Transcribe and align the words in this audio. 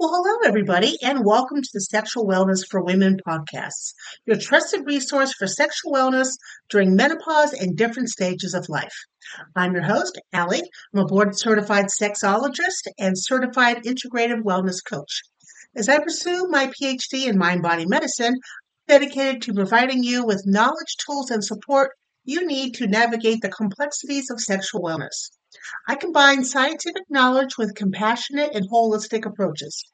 Well, 0.00 0.14
hello, 0.14 0.48
everybody, 0.48 0.96
and 1.02 1.26
welcome 1.26 1.60
to 1.60 1.68
the 1.74 1.80
Sexual 1.82 2.26
Wellness 2.26 2.66
for 2.66 2.82
Women 2.82 3.18
podcast, 3.28 3.92
your 4.24 4.38
trusted 4.38 4.86
resource 4.86 5.34
for 5.34 5.46
sexual 5.46 5.92
wellness 5.92 6.38
during 6.70 6.96
menopause 6.96 7.52
and 7.52 7.76
different 7.76 8.08
stages 8.08 8.54
of 8.54 8.70
life. 8.70 8.94
I'm 9.54 9.74
your 9.74 9.82
host, 9.82 10.18
Allie. 10.32 10.62
I'm 10.94 11.00
a 11.00 11.04
board 11.04 11.38
certified 11.38 11.88
sexologist 12.00 12.88
and 12.98 13.12
certified 13.14 13.84
integrative 13.84 14.40
wellness 14.42 14.78
coach. 14.82 15.20
As 15.76 15.90
I 15.90 15.98
pursue 15.98 16.48
my 16.48 16.68
PhD 16.68 17.26
in 17.28 17.36
mind 17.36 17.60
body 17.60 17.84
medicine, 17.84 18.36
I'm 18.88 19.00
dedicated 19.00 19.42
to 19.42 19.52
providing 19.52 20.02
you 20.02 20.24
with 20.24 20.46
knowledge, 20.46 20.96
tools, 21.04 21.30
and 21.30 21.44
support 21.44 21.90
you 22.24 22.46
need 22.46 22.72
to 22.76 22.86
navigate 22.86 23.42
the 23.42 23.50
complexities 23.50 24.30
of 24.30 24.40
sexual 24.40 24.80
wellness. 24.80 25.28
I 25.88 25.96
combine 25.96 26.44
scientific 26.44 27.02
knowledge 27.08 27.58
with 27.58 27.74
compassionate 27.74 28.54
and 28.54 28.70
holistic 28.70 29.26
approaches. 29.26 29.84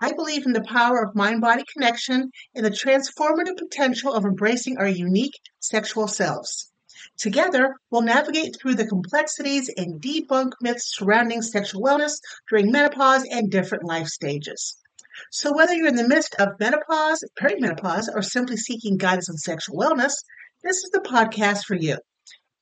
I 0.00 0.12
believe 0.12 0.46
in 0.46 0.52
the 0.52 0.62
power 0.62 1.02
of 1.02 1.14
mind 1.14 1.40
body 1.40 1.64
connection 1.70 2.30
and 2.54 2.64
the 2.64 2.70
transformative 2.70 3.58
potential 3.58 4.14
of 4.14 4.24
embracing 4.24 4.78
our 4.78 4.88
unique 4.88 5.38
sexual 5.60 6.08
selves. 6.08 6.70
Together, 7.18 7.76
we'll 7.90 8.02
navigate 8.02 8.56
through 8.58 8.74
the 8.74 8.86
complexities 8.86 9.68
and 9.76 10.00
debunk 10.00 10.52
myths 10.60 10.94
surrounding 10.96 11.42
sexual 11.42 11.82
wellness 11.82 12.20
during 12.48 12.70
menopause 12.70 13.24
and 13.30 13.50
different 13.50 13.84
life 13.84 14.08
stages. 14.08 14.76
So, 15.30 15.52
whether 15.54 15.74
you're 15.74 15.88
in 15.88 15.96
the 15.96 16.08
midst 16.08 16.34
of 16.36 16.58
menopause, 16.58 17.22
perimenopause, 17.38 18.08
or 18.14 18.22
simply 18.22 18.56
seeking 18.56 18.96
guidance 18.96 19.28
on 19.28 19.36
sexual 19.36 19.76
wellness, 19.76 20.12
this 20.62 20.78
is 20.84 20.90
the 20.90 21.00
podcast 21.00 21.64
for 21.64 21.74
you. 21.74 21.98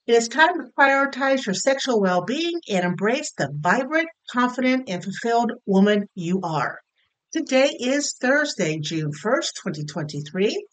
It 0.07 0.15
is 0.15 0.29
time 0.29 0.55
to 0.55 0.71
prioritize 0.79 1.45
your 1.45 1.55
sexual 1.55 2.01
well 2.01 2.25
being 2.25 2.59
and 2.71 2.87
embrace 2.87 3.33
the 3.37 3.51
vibrant, 3.53 4.09
confident, 4.31 4.89
and 4.89 5.05
fulfilled 5.05 5.53
woman 5.67 6.09
you 6.15 6.41
are. 6.43 6.81
Today 7.33 7.69
is 7.79 8.15
Thursday, 8.19 8.79
June 8.79 9.13
1st, 9.13 9.53
2023, 9.63 10.67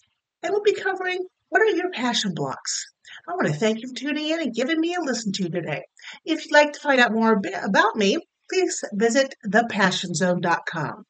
and 0.43 0.53
we'll 0.53 0.63
be 0.63 0.73
covering 0.73 1.27
what 1.49 1.61
are 1.61 1.75
your 1.75 1.91
passion 1.91 2.33
blocks. 2.33 2.85
I 3.27 3.33
want 3.33 3.47
to 3.47 3.53
thank 3.53 3.81
you 3.81 3.89
for 3.89 3.95
tuning 3.95 4.29
in 4.29 4.41
and 4.41 4.55
giving 4.55 4.79
me 4.79 4.95
a 4.95 5.01
listen 5.01 5.33
to 5.33 5.49
today. 5.49 5.83
If 6.23 6.45
you'd 6.45 6.53
like 6.53 6.71
to 6.73 6.79
find 6.79 7.01
out 7.01 7.11
more 7.11 7.41
about 7.65 7.97
me, 7.97 8.17
please 8.49 8.81
visit 8.93 9.35
thepassionzone.com. 9.45 11.03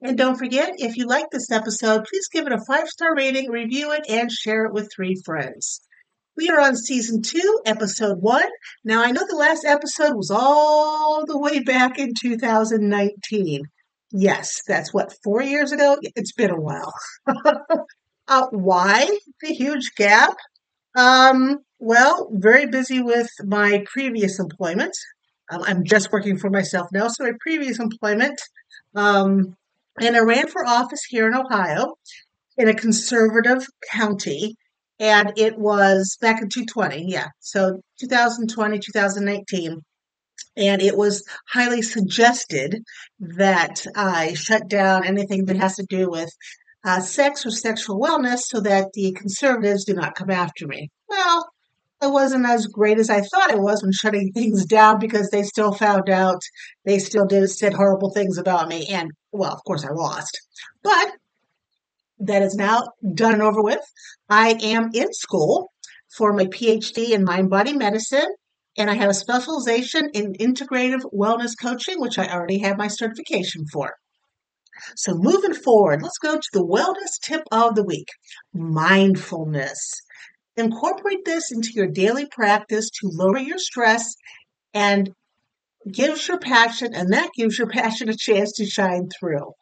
And 0.00 0.16
don't 0.16 0.38
forget, 0.38 0.76
if 0.78 0.96
you 0.96 1.06
like 1.06 1.26
this 1.30 1.50
episode, 1.50 2.06
please 2.06 2.28
give 2.32 2.46
it 2.46 2.52
a 2.52 2.64
five 2.66 2.88
star 2.88 3.14
rating, 3.14 3.50
review 3.50 3.92
it, 3.92 4.06
and 4.08 4.32
share 4.32 4.64
it 4.64 4.72
with 4.72 4.90
three 4.90 5.20
friends. 5.26 5.82
We 6.38 6.50
are 6.50 6.60
on 6.60 6.76
season 6.76 7.20
two, 7.20 7.60
episode 7.66 8.18
one. 8.20 8.48
Now, 8.84 9.02
I 9.02 9.10
know 9.10 9.24
the 9.28 9.34
last 9.34 9.64
episode 9.64 10.14
was 10.14 10.30
all 10.30 11.26
the 11.26 11.36
way 11.36 11.58
back 11.58 11.98
in 11.98 12.14
2019. 12.14 13.62
Yes, 14.12 14.62
that's 14.64 14.94
what, 14.94 15.12
four 15.24 15.42
years 15.42 15.72
ago? 15.72 15.96
It's 16.14 16.30
been 16.30 16.52
a 16.52 16.60
while. 16.60 16.94
uh, 18.28 18.46
why 18.52 19.08
the 19.42 19.52
huge 19.52 19.96
gap? 19.96 20.36
Um, 20.96 21.58
well, 21.80 22.28
very 22.30 22.66
busy 22.66 23.02
with 23.02 23.30
my 23.44 23.84
previous 23.92 24.38
employment. 24.38 24.96
Um, 25.50 25.64
I'm 25.66 25.84
just 25.84 26.12
working 26.12 26.38
for 26.38 26.50
myself 26.50 26.86
now. 26.92 27.08
So, 27.08 27.24
my 27.24 27.32
previous 27.40 27.80
employment, 27.80 28.40
um, 28.94 29.56
and 30.00 30.16
I 30.16 30.20
ran 30.20 30.46
for 30.46 30.64
office 30.64 31.02
here 31.08 31.26
in 31.26 31.34
Ohio 31.34 31.96
in 32.56 32.68
a 32.68 32.74
conservative 32.74 33.66
county 33.90 34.54
and 35.00 35.32
it 35.36 35.58
was 35.58 36.16
back 36.20 36.42
in 36.42 36.48
2020 36.48 37.10
yeah 37.10 37.28
so 37.40 37.80
2020 38.00 38.78
2019 38.78 39.80
and 40.56 40.82
it 40.82 40.96
was 40.96 41.24
highly 41.48 41.82
suggested 41.82 42.82
that 43.20 43.86
i 43.96 44.34
shut 44.34 44.68
down 44.68 45.04
anything 45.04 45.44
that 45.46 45.56
has 45.56 45.76
to 45.76 45.86
do 45.88 46.10
with 46.10 46.30
uh, 46.84 47.00
sex 47.00 47.44
or 47.44 47.50
sexual 47.50 48.00
wellness 48.00 48.40
so 48.46 48.60
that 48.60 48.92
the 48.94 49.12
conservatives 49.12 49.84
do 49.84 49.94
not 49.94 50.14
come 50.14 50.30
after 50.30 50.64
me. 50.64 50.88
Well 51.08 51.48
it 52.00 52.12
wasn't 52.12 52.46
as 52.46 52.66
great 52.66 52.98
as 52.98 53.10
i 53.10 53.20
thought 53.20 53.50
it 53.50 53.60
was 53.60 53.82
when 53.82 53.92
shutting 53.92 54.32
things 54.34 54.64
down 54.66 54.98
because 54.98 55.30
they 55.30 55.42
still 55.42 55.72
found 55.72 56.08
out 56.08 56.40
they 56.84 56.98
still 56.98 57.26
did 57.26 57.48
said 57.50 57.74
horrible 57.74 58.10
things 58.10 58.38
about 58.38 58.68
me 58.68 58.86
and 58.88 59.10
well 59.32 59.52
of 59.52 59.62
course 59.64 59.84
i 59.84 59.92
lost. 59.92 60.38
But 60.82 61.12
that 62.20 62.42
is 62.42 62.54
now 62.54 62.82
done 63.14 63.34
and 63.34 63.42
over 63.42 63.62
with. 63.62 63.80
I 64.28 64.58
am 64.62 64.90
in 64.92 65.12
school 65.12 65.70
for 66.16 66.32
my 66.32 66.46
PhD 66.46 67.10
in 67.10 67.24
mind 67.24 67.50
body 67.50 67.72
medicine, 67.72 68.28
and 68.76 68.90
I 68.90 68.94
have 68.94 69.10
a 69.10 69.14
specialization 69.14 70.10
in 70.14 70.34
integrative 70.34 71.02
wellness 71.12 71.52
coaching, 71.60 72.00
which 72.00 72.18
I 72.18 72.28
already 72.28 72.58
have 72.58 72.78
my 72.78 72.88
certification 72.88 73.64
for. 73.72 73.94
So, 74.96 75.14
moving 75.14 75.54
forward, 75.54 76.02
let's 76.02 76.18
go 76.18 76.36
to 76.36 76.48
the 76.52 76.64
wellness 76.64 77.20
tip 77.22 77.42
of 77.50 77.74
the 77.74 77.82
week 77.84 78.08
mindfulness. 78.52 79.78
Incorporate 80.56 81.24
this 81.24 81.52
into 81.52 81.70
your 81.74 81.86
daily 81.86 82.26
practice 82.26 82.90
to 82.90 83.08
lower 83.12 83.38
your 83.38 83.58
stress 83.58 84.14
and 84.74 85.10
gives 85.90 86.26
your 86.28 86.38
passion, 86.38 86.94
and 86.94 87.12
that 87.12 87.30
gives 87.36 87.58
your 87.58 87.68
passion 87.68 88.08
a 88.08 88.16
chance 88.16 88.52
to 88.52 88.66
shine 88.66 89.08
through. 89.18 89.52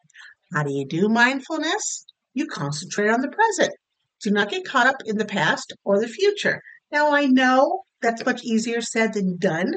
How 0.52 0.62
do 0.62 0.72
you 0.72 0.86
do 0.86 1.08
mindfulness? 1.08 2.05
You 2.36 2.46
concentrate 2.46 3.08
on 3.08 3.22
the 3.22 3.28
present. 3.28 3.74
Do 4.22 4.30
not 4.30 4.50
get 4.50 4.66
caught 4.66 4.86
up 4.86 4.96
in 5.06 5.16
the 5.16 5.24
past 5.24 5.72
or 5.84 5.98
the 5.98 6.06
future. 6.06 6.60
Now, 6.92 7.12
I 7.12 7.24
know 7.24 7.82
that's 8.02 8.26
much 8.26 8.44
easier 8.44 8.82
said 8.82 9.14
than 9.14 9.38
done 9.38 9.72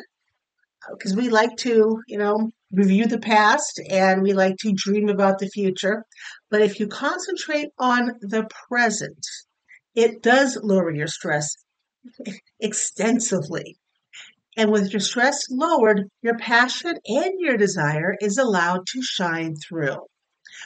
because 0.91 1.15
we 1.15 1.29
like 1.29 1.55
to, 1.59 2.01
you 2.07 2.17
know, 2.17 2.51
review 2.73 3.07
the 3.07 3.19
past 3.19 3.81
and 3.89 4.21
we 4.21 4.33
like 4.33 4.57
to 4.57 4.73
dream 4.75 5.07
about 5.07 5.39
the 5.39 5.47
future. 5.47 6.03
But 6.51 6.61
if 6.61 6.79
you 6.81 6.87
concentrate 6.87 7.69
on 7.79 8.11
the 8.19 8.47
present, 8.67 9.25
it 9.95 10.21
does 10.21 10.59
lower 10.61 10.91
your 10.91 11.07
stress 11.07 11.55
extensively. 12.59 13.77
And 14.57 14.69
with 14.69 14.91
your 14.91 14.99
stress 14.99 15.45
lowered, 15.49 16.09
your 16.21 16.37
passion 16.37 16.95
and 17.05 17.33
your 17.37 17.55
desire 17.55 18.15
is 18.19 18.37
allowed 18.37 18.85
to 18.87 19.01
shine 19.01 19.55
through. 19.55 20.08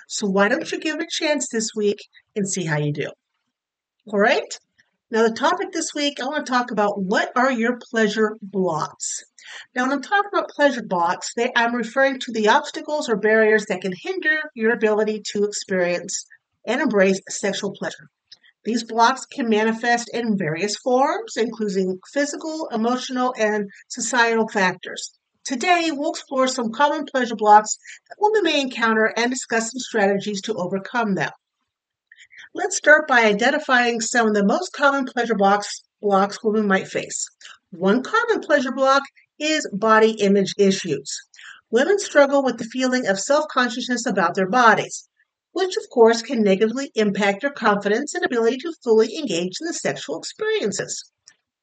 So 0.07 0.27
why 0.27 0.47
don't 0.47 0.71
you 0.71 0.79
give 0.79 0.95
it 0.95 1.03
a 1.03 1.07
chance 1.09 1.47
this 1.47 1.71
week 1.75 1.99
and 2.35 2.49
see 2.49 2.65
how 2.65 2.77
you 2.77 2.93
do? 2.93 3.09
All 4.07 4.19
right. 4.19 4.59
Now, 5.11 5.27
the 5.27 5.33
topic 5.33 5.71
this 5.71 5.93
week, 5.93 6.19
I 6.19 6.25
want 6.25 6.45
to 6.45 6.51
talk 6.51 6.71
about 6.71 7.01
what 7.01 7.31
are 7.35 7.51
your 7.51 7.77
pleasure 7.91 8.35
blocks. 8.41 9.23
Now, 9.75 9.83
when 9.83 9.91
I'm 9.91 10.01
talking 10.01 10.29
about 10.33 10.49
pleasure 10.49 10.81
blocks, 10.81 11.33
they, 11.35 11.51
I'm 11.55 11.75
referring 11.75 12.19
to 12.21 12.31
the 12.31 12.49
obstacles 12.49 13.07
or 13.07 13.15
barriers 13.15 13.67
that 13.67 13.81
can 13.81 13.93
hinder 13.95 14.49
your 14.55 14.73
ability 14.73 15.21
to 15.33 15.43
experience 15.43 16.25
and 16.65 16.81
embrace 16.81 17.19
sexual 17.29 17.73
pleasure. 17.73 18.09
These 18.65 18.85
blocks 18.85 19.25
can 19.25 19.49
manifest 19.49 20.09
in 20.13 20.37
various 20.37 20.77
forms, 20.77 21.37
including 21.37 21.99
physical, 22.11 22.69
emotional, 22.71 23.35
and 23.37 23.69
societal 23.89 24.47
factors. 24.47 25.13
Today, 25.45 25.91
we'll 25.91 26.11
explore 26.11 26.47
some 26.47 26.71
common 26.71 27.05
pleasure 27.05 27.35
blocks 27.35 27.77
that 28.07 28.15
women 28.17 28.43
may 28.43 28.61
encounter 28.61 29.13
and 29.17 29.29
discuss 29.29 29.71
some 29.71 29.79
strategies 29.79 30.41
to 30.43 30.53
overcome 30.53 31.15
them. 31.15 31.31
Let's 32.53 32.77
start 32.77 33.09
by 33.09 33.25
identifying 33.25 33.99
some 33.99 34.27
of 34.27 34.35
the 34.35 34.45
most 34.45 34.71
common 34.71 35.05
pleasure 35.05 35.35
blocks, 35.35 35.83
blocks 36.01 36.41
women 36.41 36.65
might 36.65 36.87
face. 36.87 37.27
One 37.71 38.03
common 38.03 38.39
pleasure 38.39 38.71
block 38.71 39.03
is 39.37 39.67
body 39.73 40.11
image 40.11 40.53
issues. 40.57 41.11
Women 41.69 41.99
struggle 41.99 42.41
with 42.41 42.57
the 42.57 42.65
feeling 42.65 43.07
of 43.07 43.19
self 43.19 43.45
consciousness 43.51 44.05
about 44.05 44.35
their 44.35 44.47
bodies, 44.47 45.09
which 45.51 45.75
of 45.75 45.89
course 45.89 46.21
can 46.21 46.41
negatively 46.41 46.91
impact 46.95 47.41
their 47.41 47.51
confidence 47.51 48.13
and 48.13 48.23
ability 48.23 48.59
to 48.59 48.73
fully 48.81 49.17
engage 49.17 49.57
in 49.59 49.67
the 49.67 49.73
sexual 49.73 50.19
experiences. 50.19 51.03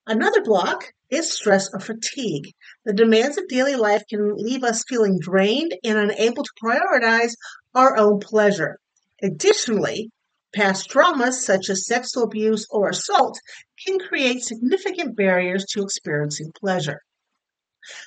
Another 0.06 0.42
block 0.42 0.92
is 1.10 1.32
stress 1.32 1.68
or 1.72 1.80
fatigue. 1.80 2.52
The 2.84 2.92
demands 2.92 3.36
of 3.36 3.48
daily 3.48 3.76
life 3.76 4.02
can 4.08 4.34
leave 4.36 4.64
us 4.64 4.84
feeling 4.88 5.18
drained 5.20 5.76
and 5.84 5.98
unable 5.98 6.42
to 6.42 6.50
prioritize 6.62 7.32
our 7.74 7.96
own 7.96 8.20
pleasure. 8.20 8.78
Additionally, 9.22 10.10
past 10.54 10.88
traumas 10.90 11.34
such 11.34 11.68
as 11.68 11.86
sexual 11.86 12.24
abuse 12.24 12.66
or 12.70 12.88
assault 12.88 13.38
can 13.84 13.98
create 13.98 14.42
significant 14.42 15.16
barriers 15.16 15.64
to 15.66 15.82
experiencing 15.82 16.50
pleasure. 16.58 17.00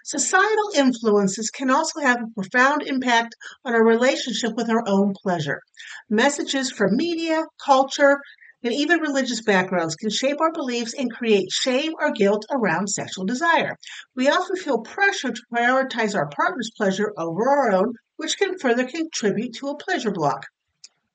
Societal 0.04 0.72
influences 0.75 1.50
can 1.50 1.69
also 1.69 2.00
have 2.01 2.22
a 2.22 2.34
profound 2.36 2.84
impact 2.84 3.36
on 3.66 3.74
our 3.74 3.84
relationship 3.84 4.54
with 4.56 4.69
our 4.69 4.84
own 4.88 5.13
pleasure. 5.24 5.62
Messages 6.10 6.72
from 6.72 6.95
media, 6.95 7.45
culture, 7.63 8.19
and 8.63 8.74
even 8.74 9.01
religious 9.01 9.42
backgrounds 9.42 9.95
can 9.95 10.10
shape 10.10 10.39
our 10.39 10.51
beliefs 10.51 10.94
and 10.98 11.12
create 11.12 11.51
shame 11.51 11.94
or 12.00 12.12
guilt 12.12 12.45
around 12.50 12.88
sexual 12.88 13.25
desire. 13.25 13.77
We 14.15 14.30
often 14.30 14.56
feel 14.56 14.80
pressure 14.80 15.31
to 15.31 15.42
prioritize 15.54 16.15
our 16.15 16.30
partner's 16.30 16.71
pleasure 16.77 17.13
over 17.18 17.50
our 17.50 17.71
own, 17.71 17.94
which 18.15 18.38
can 18.38 18.57
further 18.57 18.86
contribute 18.86 19.54
to 19.56 19.68
a 19.68 19.77
pleasure 19.77 20.12
block. 20.12 20.45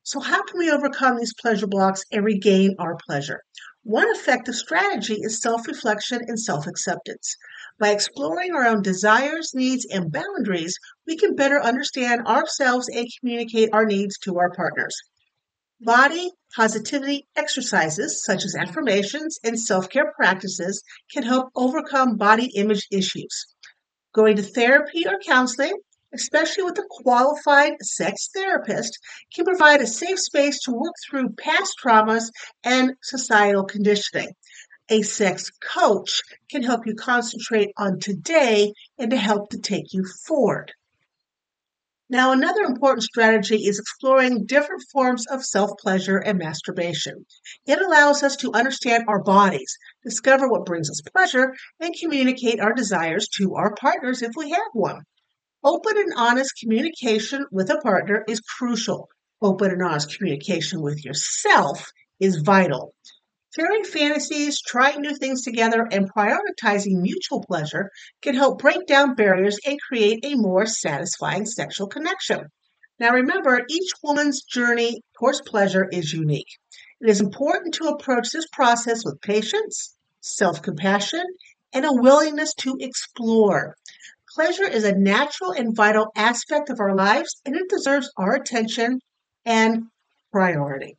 So, 0.03 0.21
how 0.21 0.43
can 0.43 0.59
we 0.59 0.71
overcome 0.71 1.17
these 1.17 1.35
pleasure 1.35 1.67
blocks 1.67 2.03
and 2.13 2.25
regain 2.25 2.77
our 2.79 2.97
pleasure? 3.07 3.43
One 3.85 4.09
effective 4.11 4.55
strategy 4.55 5.19
is 5.21 5.41
self 5.41 5.67
reflection 5.67 6.21
and 6.27 6.39
self 6.39 6.67
acceptance. 6.67 7.37
By 7.79 7.91
exploring 7.91 8.53
our 8.53 8.67
own 8.67 8.83
desires, 8.83 9.53
needs, 9.55 9.87
and 9.91 10.13
boundaries, 10.13 10.79
we 11.07 11.17
can 11.17 11.35
better 11.35 11.63
understand 11.63 12.27
ourselves 12.27 12.89
and 12.89 13.07
communicate 13.21 13.71
our 13.73 13.87
needs 13.87 14.19
to 14.25 14.37
our 14.39 14.51
partners. 14.51 14.95
Body 15.81 16.33
positivity 16.57 17.29
exercises, 17.37 18.25
such 18.25 18.45
as 18.45 18.57
affirmations 18.57 19.39
and 19.45 19.61
self 19.61 19.89
care 19.89 20.13
practices, 20.17 20.83
can 21.13 21.23
help 21.23 21.51
overcome 21.55 22.17
body 22.17 22.51
image 22.57 22.89
issues. 22.91 23.47
Going 24.13 24.37
to 24.37 24.43
therapy 24.43 25.07
or 25.07 25.21
counseling, 25.25 25.75
especially 26.13 26.65
with 26.65 26.79
a 26.79 26.87
qualified 26.89 27.75
sex 27.81 28.29
therapist, 28.35 28.99
can 29.33 29.45
provide 29.45 29.81
a 29.81 29.87
safe 29.87 30.19
space 30.19 30.61
to 30.63 30.73
work 30.73 30.95
through 31.09 31.35
past 31.35 31.75
traumas 31.81 32.31
and 32.65 32.95
societal 33.03 33.65
conditioning. 33.65 34.33
A 34.89 35.03
sex 35.03 35.51
coach 35.63 36.23
can 36.51 36.65
help 36.65 36.87
you 36.87 36.95
concentrate 36.95 37.71
on 37.77 38.01
today 38.01 38.73
and 38.99 39.11
to 39.11 39.17
help 39.17 39.51
to 39.51 39.59
take 39.59 39.93
you 39.93 40.05
forward. 40.27 40.73
Now, 42.11 42.33
another 42.33 42.63
important 42.63 43.03
strategy 43.03 43.67
is 43.67 43.79
exploring 43.79 44.47
different 44.47 44.83
forms 44.93 45.27
of 45.27 45.45
self 45.45 45.73
pleasure 45.79 46.17
and 46.17 46.39
masturbation. 46.39 47.27
It 47.67 47.81
allows 47.81 48.23
us 48.23 48.35
to 48.37 48.53
understand 48.53 49.05
our 49.09 49.23
bodies, 49.23 49.77
discover 50.03 50.49
what 50.49 50.65
brings 50.65 50.89
us 50.89 51.03
pleasure, 51.13 51.55
and 51.79 51.95
communicate 52.01 52.61
our 52.61 52.73
desires 52.73 53.29
to 53.37 53.55
our 53.55 53.75
partners 53.75 54.23
if 54.23 54.33
we 54.37 54.51
have 54.51 54.71
one. 54.73 55.03
Open 55.63 55.99
and 55.99 56.13
honest 56.17 56.59
communication 56.61 57.45
with 57.53 57.69
a 57.71 57.81
partner 57.83 58.25
is 58.27 58.41
crucial. 58.41 59.09
Open 59.43 59.71
and 59.71 59.83
honest 59.83 60.17
communication 60.17 60.81
with 60.81 61.05
yourself 61.05 61.91
is 62.21 62.37
vital. 62.37 62.95
Sharing 63.57 63.85
fantasies, 63.85 64.61
trying 64.61 65.01
new 65.01 65.17
things 65.17 65.43
together, 65.43 65.89
and 65.91 66.13
prioritizing 66.13 67.01
mutual 67.01 67.43
pleasure 67.43 67.91
can 68.21 68.35
help 68.35 68.61
break 68.61 68.87
down 68.87 69.15
barriers 69.15 69.59
and 69.65 69.81
create 69.81 70.23
a 70.23 70.35
more 70.35 70.67
satisfying 70.67 71.47
sexual 71.47 71.87
connection. 71.87 72.49
Now, 72.99 73.13
remember, 73.13 73.65
each 73.71 73.91
woman's 74.03 74.43
journey 74.43 75.03
towards 75.19 75.41
pleasure 75.41 75.89
is 75.91 76.13
unique. 76.13 76.59
It 77.01 77.09
is 77.09 77.21
important 77.21 77.73
to 77.75 77.89
approach 77.89 78.31
this 78.31 78.47
process 78.53 79.03
with 79.05 79.23
patience, 79.23 79.97
self 80.21 80.61
compassion, 80.61 81.25
and 81.73 81.87
a 81.87 81.93
willingness 81.93 82.53
to 82.57 82.77
explore. 82.81 83.77
Pleasure 84.35 84.69
is 84.69 84.85
a 84.85 84.93
natural 84.93 85.53
and 85.53 85.75
vital 85.75 86.13
aspect 86.15 86.69
of 86.69 86.81
our 86.81 86.95
lives, 86.95 87.41
and 87.47 87.57
it 87.57 87.71
deserves 87.71 88.11
our 88.19 88.35
attention 88.35 89.01
and 89.47 89.85
priority. 90.33 90.99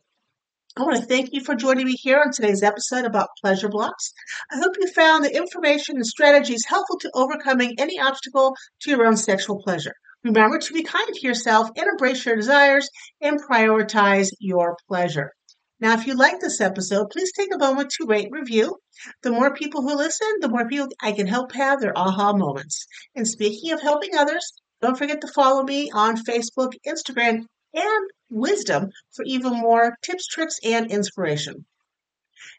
I 0.76 0.82
want 0.82 0.98
to 0.98 1.02
thank 1.02 1.30
you 1.32 1.42
for 1.42 1.56
joining 1.56 1.86
me 1.86 1.96
here 1.98 2.22
on 2.24 2.30
today's 2.32 2.62
episode 2.62 3.04
about 3.04 3.30
pleasure 3.42 3.68
blocks. 3.68 4.12
I 4.52 4.58
hope 4.58 4.76
you 4.80 4.86
found 4.86 5.24
the 5.24 5.36
information 5.36 5.96
and 5.96 6.06
strategies 6.06 6.64
helpful 6.68 6.96
to 7.00 7.10
overcoming 7.12 7.74
any 7.76 7.98
obstacle 7.98 8.54
to 8.82 8.90
your 8.90 9.04
own 9.04 9.16
sexual 9.16 9.60
pleasure. 9.60 9.94
Remember 10.22 10.60
to 10.60 10.72
be 10.72 10.84
kind 10.84 11.08
to 11.12 11.26
yourself 11.26 11.70
and 11.76 11.88
embrace 11.88 12.24
your 12.24 12.36
desires 12.36 12.88
and 13.20 13.42
prioritize 13.42 14.28
your 14.38 14.76
pleasure. 14.86 15.32
Now, 15.80 15.94
if 15.94 16.06
you 16.06 16.14
like 16.14 16.38
this 16.38 16.60
episode, 16.60 17.10
please 17.10 17.32
take 17.32 17.52
a 17.52 17.58
moment 17.58 17.90
to 17.98 18.06
rate 18.06 18.28
review. 18.30 18.76
The 19.24 19.32
more 19.32 19.52
people 19.52 19.82
who 19.82 19.96
listen, 19.96 20.28
the 20.38 20.48
more 20.48 20.68
people 20.68 20.86
I 21.02 21.10
can 21.10 21.26
help 21.26 21.50
have 21.52 21.80
their 21.80 21.98
aha 21.98 22.32
moments. 22.32 22.86
And 23.16 23.26
speaking 23.26 23.72
of 23.72 23.82
helping 23.82 24.16
others, 24.16 24.52
don't 24.80 24.96
forget 24.96 25.20
to 25.22 25.32
follow 25.34 25.64
me 25.64 25.90
on 25.92 26.16
Facebook, 26.16 26.74
Instagram, 26.86 27.46
and 27.74 28.10
wisdom 28.28 28.90
for 29.12 29.24
even 29.24 29.52
more 29.52 29.96
tips, 30.02 30.26
tricks, 30.26 30.58
and 30.64 30.90
inspiration. 30.90 31.64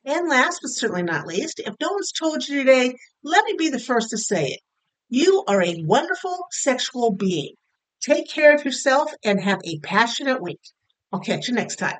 And 0.05 0.29
last 0.29 0.59
but 0.61 0.69
certainly 0.69 1.03
not 1.03 1.27
least, 1.27 1.59
if 1.59 1.75
no 1.79 1.91
one's 1.91 2.11
told 2.11 2.47
you 2.47 2.59
today, 2.59 2.95
let 3.23 3.45
me 3.45 3.55
be 3.57 3.69
the 3.69 3.79
first 3.79 4.11
to 4.11 4.17
say 4.17 4.47
it. 4.47 4.59
You 5.09 5.43
are 5.47 5.61
a 5.61 5.83
wonderful 5.83 6.45
sexual 6.51 7.11
being. 7.11 7.53
Take 8.01 8.29
care 8.29 8.55
of 8.55 8.65
yourself 8.65 9.11
and 9.23 9.39
have 9.41 9.59
a 9.63 9.79
passionate 9.79 10.41
week. 10.41 10.61
I'll 11.11 11.19
catch 11.19 11.47
you 11.47 11.53
next 11.53 11.75
time. 11.75 11.99